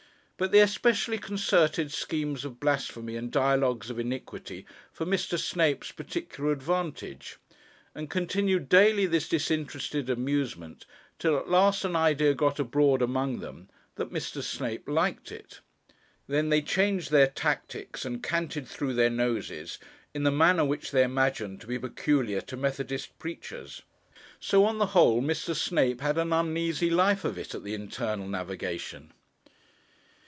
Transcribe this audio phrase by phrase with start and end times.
[0.37, 5.37] But they especially concerted schemes of blasphemy and dialogues of iniquity for Mr.
[5.37, 7.37] Snape's particular advantage;
[7.93, 10.87] and continued daily this disinterested amusement,
[11.19, 14.41] till at last an idea got abroad among them that Mr.
[14.41, 15.59] Snape liked it.
[16.25, 19.77] Then they changed their tactics and canted through their noses
[20.11, 23.83] in the manner which they imagined to be peculiar to methodist preachers.
[24.39, 25.55] So on the whole, Mr.
[25.55, 29.13] Snape had an uneasy life of it at the Internal Navigation.